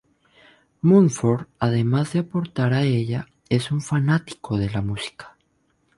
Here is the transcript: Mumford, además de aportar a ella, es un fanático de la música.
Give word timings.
Mumford, 0.81 1.45
además 1.59 2.11
de 2.13 2.17
aportar 2.17 2.73
a 2.73 2.81
ella, 2.81 3.27
es 3.49 3.69
un 3.71 3.81
fanático 3.81 4.57
de 4.57 4.71
la 4.71 4.81
música. 4.81 5.37